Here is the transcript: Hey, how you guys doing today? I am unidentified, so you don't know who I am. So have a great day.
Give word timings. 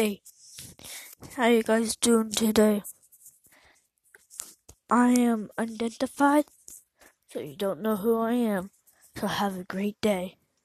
Hey, 0.00 0.22
how 1.36 1.48
you 1.48 1.62
guys 1.62 1.94
doing 1.94 2.30
today? 2.30 2.84
I 4.88 5.10
am 5.10 5.50
unidentified, 5.58 6.46
so 7.28 7.40
you 7.40 7.54
don't 7.54 7.82
know 7.82 7.96
who 7.96 8.18
I 8.18 8.32
am. 8.32 8.70
So 9.16 9.26
have 9.26 9.58
a 9.58 9.64
great 9.64 10.00
day. 10.00 10.39